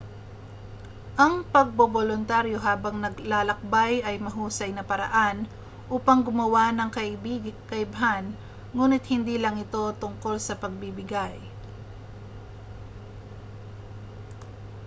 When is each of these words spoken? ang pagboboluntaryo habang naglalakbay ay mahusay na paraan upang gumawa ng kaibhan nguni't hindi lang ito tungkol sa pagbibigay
ang 1.23 1.35
pagboboluntaryo 1.53 2.57
habang 2.67 2.95
naglalakbay 3.05 3.93
ay 4.09 4.15
mahusay 4.25 4.69
na 4.73 4.81
paraan 4.91 5.37
upang 5.95 6.19
gumawa 6.27 6.65
ng 6.73 6.89
kaibhan 7.71 8.25
nguni't 8.75 9.05
hindi 9.13 9.35
lang 9.39 9.55
ito 9.65 9.83
tungkol 10.01 10.35
sa 10.47 10.53
pagbibigay 10.61 11.35